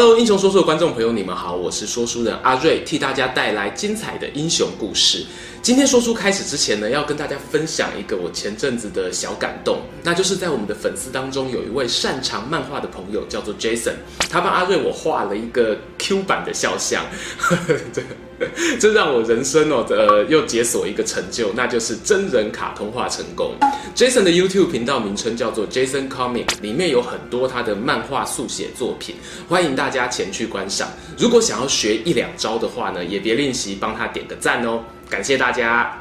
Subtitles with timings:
[0.00, 5.26] Hello，英雄说书的观众朋友，你们好，我是说书人阿瑞，替大家带来精彩的英雄故事。
[5.60, 13.94] 今天说书开始之前呢，要跟大家分享一个我前阵子的小感动，那就是在我们的粉丝当中有一位擅长漫画的朋友，叫做 Jason，
[14.30, 17.04] 他帮阿瑞我画了一个 Q 版的肖像，
[17.36, 18.04] 呵呵对
[18.78, 23.52] 这让我人生哦，呃，又解锁一个成就，那就是真人卡通化成功。
[23.94, 29.16] Jason 的 YouTube 频道名称叫做 Jason Comic，里面有很多他的漫画速写作品，
[29.48, 30.88] 欢迎大家前去观赏。
[31.18, 34.82] 如果想要学一两招的话呢，也别吝惜帮他点个赞哦。
[35.10, 35.92] 感谢大家。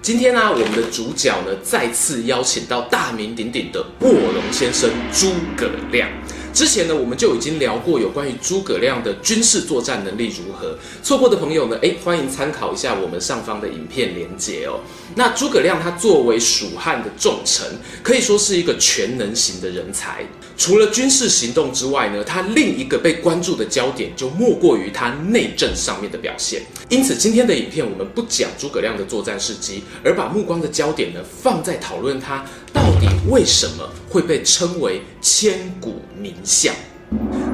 [0.00, 6.08] 今天呢、我们的主角呢，再次邀请到大名鼎鼎的卧龙先生诸葛亮。
[6.52, 10.76] 之前呢，我们就已经聊过有关于诸葛亮的军事作战能力如何。
[11.02, 14.80] 错过的朋友呢，诶，欢迎参考一下我们上方的影片连接哦。
[15.14, 17.64] 那诸葛亮他作为蜀汉的重臣，
[18.02, 20.26] 可以说是一个全能型的人才。
[20.56, 26.62] 除了军事行动之外呢，他另一个被关注的焦点就莫过于他内政上面的表现。
[26.88, 36.74] 因此，今天的影片我们不讲诸葛亮的作战事迹，而把目光的焦点呢放在讨论他到底为什么会被称为千古名相。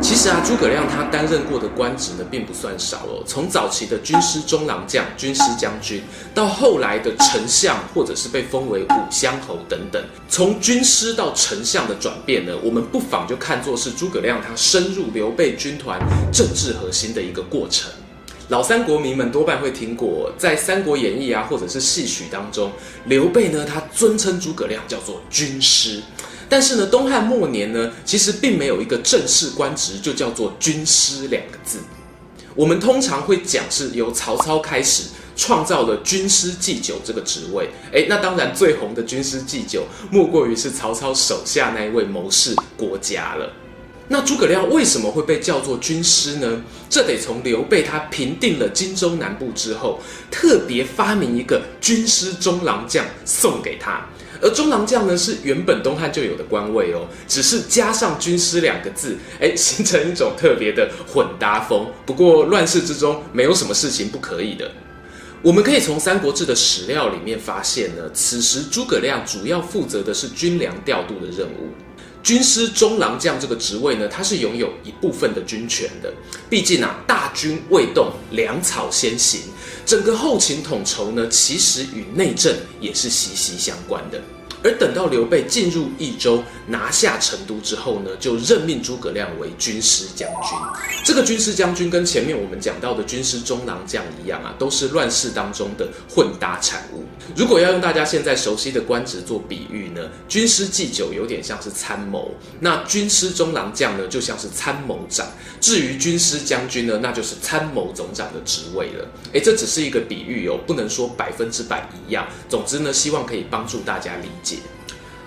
[0.03, 3.23] 其实啊，诸葛亮他担任过的官职呢，并不算少哦。
[3.25, 6.03] 从早期的军师中郎将、军师将军，
[6.35, 10.05] 到后来的丞相，或者是被封为武乡侯等等。
[10.29, 16.01] 从军师到丞相的转变呢，我们不妨就看作是诸葛亮他深入刘备军团
[16.33, 17.89] 政治核心的一个过程。
[18.49, 22.71] 老三国迷们多半会听过，在《三国演义》啊，或者是戏曲当中，
[23.07, 26.03] 刘备呢，他尊称诸葛亮叫做军师。
[26.49, 31.79] 但是呢，东汉末年呢，其实并没有一个正式官职就叫做军师两个字。
[32.55, 37.69] 我们通常会讲是由曹操开始创造了军师祭酒这个职位。
[37.93, 43.53] 诶，那当然最红的军师祭酒，莫过于是曹操手下那一位谋士郭嘉了。
[44.07, 46.63] 那诸葛亮为什么会被叫做军师呢？
[46.91, 49.99] 这得从刘备他平定了荆州南部之后，
[50.31, 54.07] 特别发明一个军师中郎将送给他。
[54.45, 61.87] 而中郎将呢，是原本东汉就有的官位哦，只是加上军师两个字，哎， 形成一种特别的混搭风。
[62.05, 64.71] 不过乱世之中，没有什么事情不可以的。
[65.41, 71.73] 我们可以从《三国志》的史料里面发现呢，此时诸葛亮主要负责的是军粮调度的任务。
[72.23, 76.13] 军师中郎将这个职位呢，他是拥有一部分的军权的。
[76.51, 79.41] 毕竟啊，大军未动，粮草先行。
[79.85, 84.19] 整个后勤统筹呢，其实与内政也是息息相关的。
[84.65, 90.59] 而等到刘备进入益州，拿下成都之后呢，就任命诸葛亮为军师将军。
[91.05, 97.05] 这个军师将军跟前面我们讲到的军师中郎将一样啊，都是乱世当中的混搭产物。
[97.37, 105.27] 如果要用大家现在熟悉的官职做比喻呢，军师祭酒有点像是参谋，那军师中郎将呢，就像是参谋长。
[105.61, 109.07] 至于军师将军呢，那就是参谋总长的职位了。
[109.35, 112.27] 诶，这只是一个比喻哦，不能说百分之百一样。
[112.49, 114.54] 总之呢，希望可以帮助大家理解。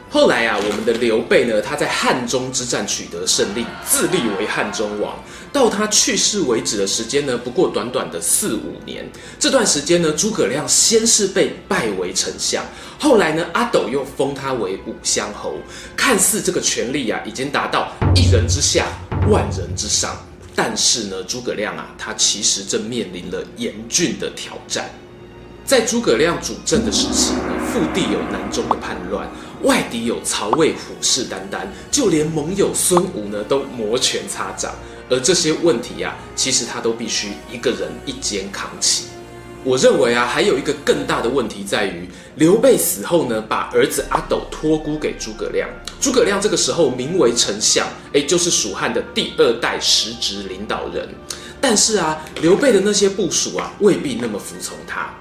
[0.09, 5.13] 后来啊，我们的刘备呢，他在汉中之战取得胜利，自立为汉中王。
[5.51, 9.05] 到他去世为止的时间呢，不过短短的四五年。
[9.37, 12.63] 这段时间呢，诸葛亮先是被拜为丞相，
[12.97, 15.55] 后来呢，阿斗又封他为武乡侯。
[15.97, 18.87] 看似这个权力啊，已经达到一人之下，
[19.29, 20.17] 万人之上。
[20.55, 24.89] 但是呢，诸葛亮啊，他其实正面临了严峻的挑战。
[25.67, 29.29] 在诸葛亮主政的时期呢，腹地有南中的叛乱。
[29.63, 34.73] 外敌有曹魏虎视眈眈，就连盟友孙吴呢都摩拳擦掌，
[35.09, 39.07] 而这些问题呀、啊，其实他都必须一个人一肩扛起。
[39.65, 45.67] 我认为啊，还有一个更大的问题在于，刘备死后呢，把儿子阿斗托孤给诸葛亮。
[45.99, 51.09] 诸葛亮这个时候名为丞相，诶，就是蜀汉的第二代实职领导人。
[51.59, 55.13] 但是啊，刘备的那些部属啊，未必那么服从他。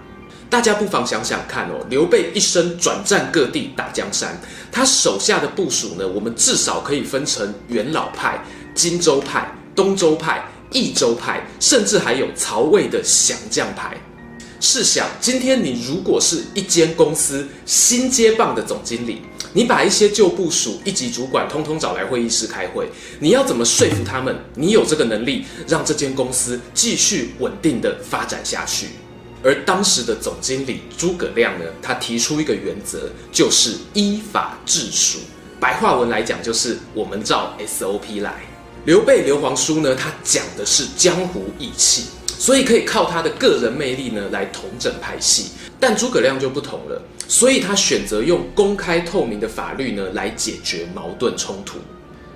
[0.49, 4.41] 大家不妨想想看哦，刘备一生转战各地打江山，
[4.71, 8.43] 他手下的部署呢，我们至少可以分成元老派、
[8.75, 13.97] 荆州派、东州派、益州派，甚至还有曹魏的降将派。
[14.61, 19.21] 试想，今天你如果是一间公司新接棒的总经理，
[19.53, 22.89] 你把一些旧部署、一级主管通通找来会议室开会，
[23.21, 24.35] 你要怎么说服他们？
[24.55, 28.87] 你有这个能力让这间公司继续稳定的发展下去？
[29.47, 35.21] 而当时的总经理诸葛亮呢，他提出一个原则，就是依法治蜀。
[35.61, 38.41] 白话文来讲就是我们照 SOP 来。
[38.87, 42.07] 刘备刘皇叔呢，他讲的是江湖义气，
[42.37, 45.53] 所以可以靠他的个人魅力呢来统整派系。
[45.79, 51.79] 但诸葛亮就不同了，所以他选择用公开透明的法律呢来解决矛盾冲突。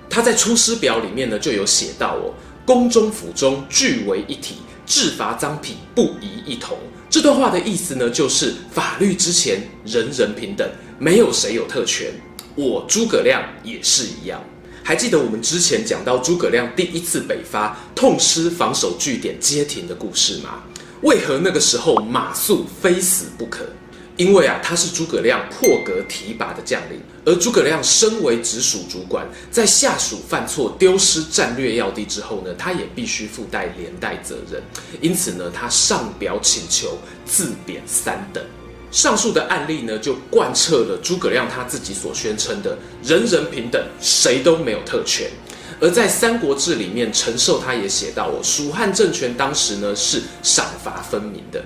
[0.09, 2.33] 他在《出师表》里面呢就有写到哦，
[2.65, 6.77] 宫中府中俱为一体，治罚臧否不宜一同。
[7.11, 10.65] 这段话的意思呢，就是法律之前人人平等，
[10.97, 12.09] 没有谁有特权。
[12.55, 14.41] 我诸葛亮也是一样。
[14.81, 20.63] 还记得我们之前讲到诸葛亮第一次北伐，痛失防守据点街亭的故事吗？
[21.01, 23.65] 为何那个时候马谡非死不可？
[24.21, 34.61] 因为啊，他是诸葛亮破格提拔的将领，而诸葛亮身为直属主管，在下属犯错丢失战略要地之后呢，他也必须附带连带责任。
[35.01, 38.43] 因此呢，他上表请求自贬三等。
[38.91, 45.31] 上述的案例呢，就贯彻了诸葛亮他自己所宣称的“人人平等，谁都没有特权”。
[45.81, 51.63] 而在《三国志》里面，陈寿他也写到：“哦，蜀汉政权当时呢是赏罚分明的。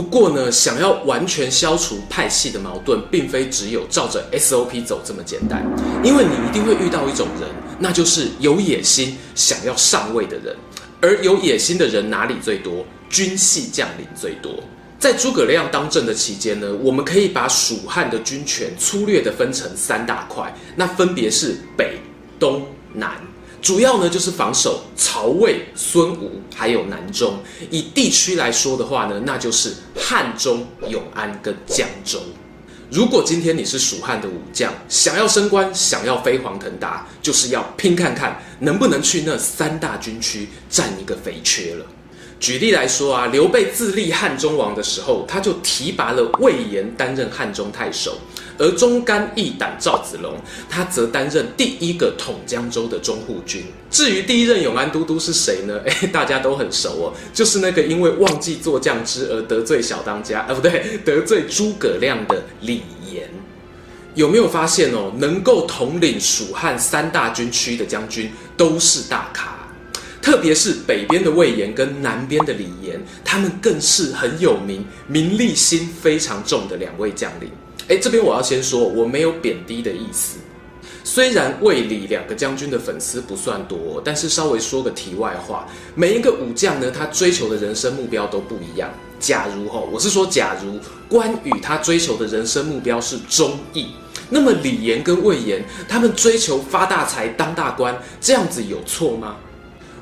[0.00, 5.62] 不过呢，想要完全消除派系的矛盾，并非只有照着 SOP 走这么简单。
[6.02, 10.56] 因为你一定会遇到一种人，那就是有野心、想要上位的人。
[11.02, 12.82] 而有野心的人哪里最多？
[13.10, 14.50] 军系将领最多。”
[14.98, 21.98] 在诸葛亮当政的期间呢，我们可以把蜀汉的军权粗略地分成三大块，那分别是北、
[22.38, 23.20] 东、南，
[23.60, 27.38] 主要呢就是防守曹魏、孙吴还有南中。
[27.70, 32.20] 以地区来说的话呢，那就是汉中、永安跟江州。
[32.90, 41.86] 如果今天你是蜀汉的武将，想要升官，想要飞黄腾达，就是要拼看看能不能去那三大军区占一个肥缺了。
[42.40, 48.16] 举例来说啊，刘备自立汉中王的时候，他就提拔了魏延担任汉中太守，
[48.56, 50.34] 而忠肝义胆赵子龙，
[50.66, 53.62] 他则担任第一个统江州的中护军。
[53.90, 55.78] 至于第一任永安都督是谁呢？
[55.84, 62.80] 诶， 大家都很熟哦，就是那个因为忘记做将之而得罪小当家，啊，不对，得罪诸葛亮的李
[63.12, 63.28] 严。
[64.14, 65.12] 有没有发现哦？
[65.18, 69.59] 能够统领蜀汉三大军区的将军都是大咖。
[70.22, 77.50] 特别是北边的魏延跟南边的李严，他们更是很有名、名利心非常重的两位将领。
[77.88, 80.38] 哎，这边我要先说，我没有贬低的意思。
[81.02, 88.90] 虽然魏李两个将军的粉丝不算多，但是稍微说个题外话，每一个武将呢，他追求的人生目标都不一样。
[89.18, 90.78] 假如哈，我是说，假如
[91.08, 93.88] 关羽他追求的人生目标是忠义，
[94.28, 99.36] 那么李严跟魏延他们追求发大财、当大官，这样子有错吗？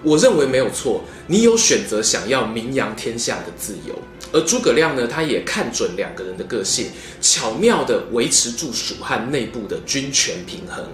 [0.02, 3.98] 我认为没有错，你有选择想要名扬天下的自由，
[4.32, 6.86] 而诸葛亮呢，他也看准两个人的个性，
[7.20, 10.84] 巧妙地维持住蜀汉内部的军权平衡。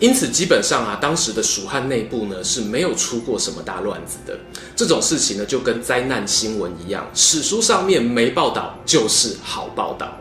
[0.00, 4.38] 因此，基本上啊，当时的蜀汉内部呢是没有出过什么大乱子的。
[4.74, 10.16] 这种事情呢，就跟灾难新闻一样，史书上面没报道就是好报道。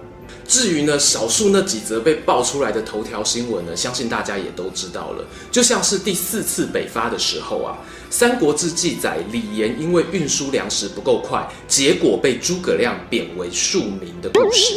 [0.49, 5.23] 至于呢，少数那几则被爆出来的头条新闻呢，相信大家也都知道了。
[5.51, 7.77] 就像是第四次北伐的时候啊，
[8.09, 14.73] 《三国志》记载李严因为运输粮食不够快，结果被诸葛亮贬为庶民的故事。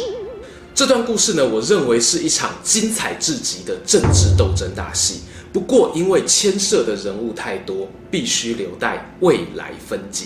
[0.75, 5.21] 这段故事呢，我认为是一场精彩至极的政治斗争大戏。
[5.51, 10.25] 不过因为牵涉的人物太多，必须留待未来分解。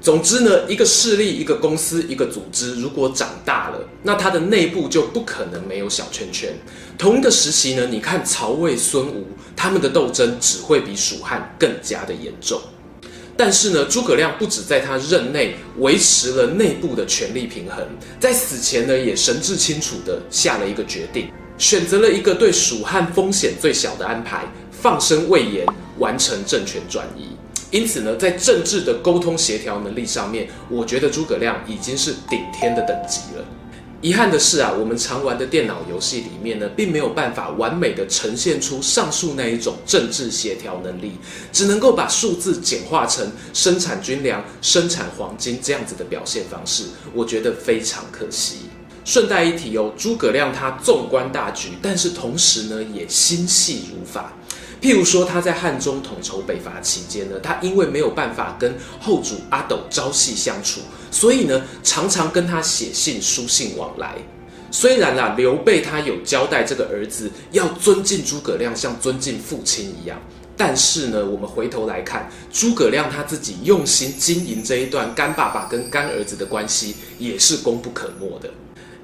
[0.00, 6.54] 总之呢，一个势力、一个公司、一个组织，如果长大了，那它的内部就不可能没有小圈圈。
[6.96, 12.58] 同一个时期呢，你看曹魏、孙吴，他们的斗争只会比蜀汉更加的严重。
[13.36, 17.86] 但是呢，诸葛亮不止在他任内维持了内部的权力平衡，
[18.18, 25.66] 在死前呢，也神志清楚地下了一个决定，选择了一个对蜀汉风险最小的安排，放生魏延，
[25.98, 27.28] 完成政权转移。
[27.70, 33.44] 因此呢，在政治的沟通协调能力上面，我觉得诸葛亮已经是顶天的等级了。
[34.02, 41.12] 遗憾的是啊，我们常玩的电脑游戏里面呢，并没有办法完美的呈现出上述那一种政治协调能力，
[41.52, 48.70] 只能够把数字简化成生产军粮、生产黄金这样子的表现方式，我觉得非常可惜。
[49.04, 54.32] 顺带一提哦，诸葛亮他纵观大局，但是同时呢，也心细如发。
[54.80, 64.16] 譬如说，他在汉中统筹北伐期间呢，他因为没有办法跟后主阿斗朝夕相处，所以呢，常常跟他写信书信往来。
[64.70, 70.18] 虽然啦，刘备他有交代这个儿子要尊敬诸葛亮，像尊敬父亲一样，
[70.56, 78.48] 但是呢，我们回头来看，诸葛亮他自己用心经营这一段干爸爸跟干儿子的关系，也是功不可没的。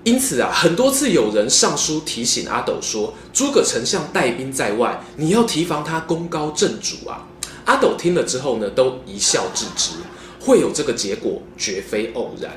[0.06, 7.26] 因此啊，很多次有人上书提醒阿斗说，诸葛丞相带兵在外，你要提防他功高震主啊。
[7.64, 9.90] 阿斗听了之后呢，都一笑置之。
[10.38, 12.52] 会有这个结果，绝非偶然。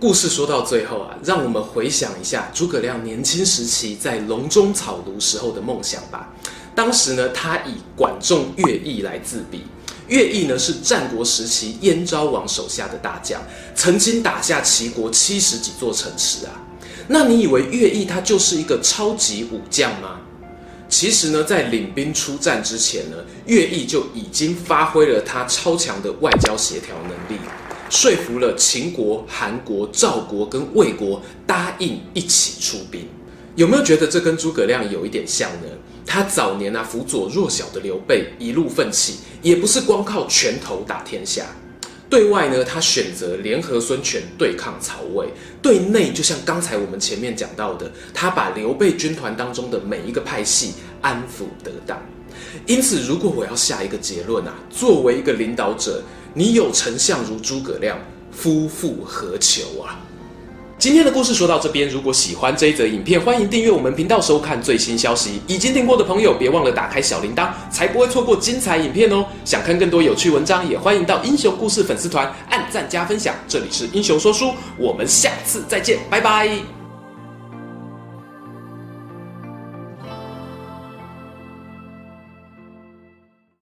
[0.00, 6.32] 故事说到最后啊，让我们回想一下诸葛亮年轻时期在隆中草庐时候的梦想吧。
[6.74, 9.64] 当时呢，他以管仲、乐毅来自比。
[10.08, 13.42] 乐毅呢，是战国时期燕昭王手下的大将，
[13.74, 16.62] 曾经打下齐国七十几座城池啊。
[17.08, 20.20] 那你以为乐毅他就是一个超级武将吗？
[20.88, 27.40] 其实呢，在领兵出战之前呢，乐毅就已经发挥了他超强的外交协调能力，
[27.90, 33.08] 说服了秦国、韩国、赵国跟魏国答应一起出兵。
[33.56, 35.68] 有没有觉得这跟诸葛亮有一点像呢？
[36.04, 41.46] 他早年啊辅佐弱小的刘备，一路奋起，也不是光靠拳头打天下。
[42.08, 45.26] 对外呢，他选择联合孙权对抗曹魏；
[45.60, 52.00] 对内，就像刚才我们前面讲到的，他把刘备军团当中的每一个派系安抚得当。
[52.66, 57.98] 因此，如果我要下一个结论啊，作为一个领导者，你有丞相如诸葛亮，
[58.30, 59.98] 夫复何求啊？
[60.78, 65.40] 今天的故事说到这边，如果喜欢这一则影片，欢迎订阅我们频道收看最新消息。
[65.46, 69.24] 已经订过的朋友，别忘了打开小铃铛，才不会错过精彩影片哦。
[69.42, 73.34] 想看更多有趣文章，也欢迎到英雄故事粉丝团按赞加分享。
[73.48, 76.75] 这里是英雄说书，我们下次再见，拜拜。